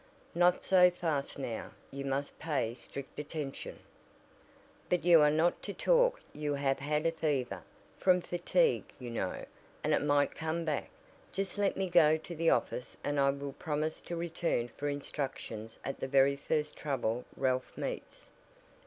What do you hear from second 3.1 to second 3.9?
attention"